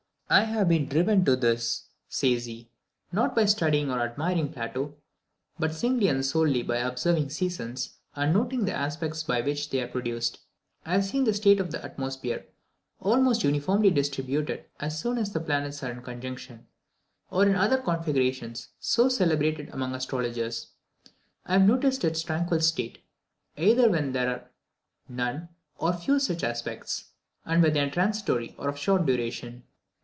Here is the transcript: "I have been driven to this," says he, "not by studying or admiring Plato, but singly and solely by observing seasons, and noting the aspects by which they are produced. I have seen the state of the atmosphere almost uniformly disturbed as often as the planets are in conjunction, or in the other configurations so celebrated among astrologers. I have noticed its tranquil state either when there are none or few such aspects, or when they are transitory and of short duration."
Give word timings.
"I 0.33 0.43
have 0.45 0.69
been 0.69 0.87
driven 0.87 1.25
to 1.25 1.35
this," 1.35 1.87
says 2.07 2.45
he, 2.45 2.69
"not 3.11 3.35
by 3.35 3.43
studying 3.43 3.91
or 3.91 3.99
admiring 3.99 4.53
Plato, 4.53 4.95
but 5.59 5.75
singly 5.75 6.07
and 6.07 6.25
solely 6.25 6.63
by 6.63 6.77
observing 6.77 7.31
seasons, 7.31 7.97
and 8.15 8.31
noting 8.33 8.63
the 8.63 8.71
aspects 8.71 9.23
by 9.23 9.41
which 9.41 9.69
they 9.71 9.81
are 9.81 9.89
produced. 9.89 10.39
I 10.85 10.93
have 10.93 11.03
seen 11.03 11.25
the 11.25 11.33
state 11.33 11.59
of 11.59 11.71
the 11.73 11.83
atmosphere 11.83 12.45
almost 13.01 13.43
uniformly 13.43 13.89
disturbed 13.89 14.49
as 14.79 15.05
often 15.05 15.17
as 15.17 15.33
the 15.33 15.41
planets 15.41 15.83
are 15.83 15.91
in 15.91 16.01
conjunction, 16.01 16.65
or 17.29 17.45
in 17.45 17.51
the 17.51 17.59
other 17.59 17.79
configurations 17.79 18.69
so 18.79 19.09
celebrated 19.09 19.67
among 19.73 19.93
astrologers. 19.93 20.67
I 21.45 21.57
have 21.59 21.67
noticed 21.67 22.05
its 22.05 22.23
tranquil 22.23 22.61
state 22.61 22.99
either 23.57 23.89
when 23.89 24.13
there 24.13 24.29
are 24.29 24.51
none 25.09 25.49
or 25.77 25.91
few 25.91 26.19
such 26.19 26.41
aspects, 26.41 27.09
or 27.45 27.59
when 27.59 27.73
they 27.73 27.81
are 27.81 27.89
transitory 27.91 28.55
and 28.57 28.69
of 28.69 28.79
short 28.79 29.05
duration." 29.05 29.63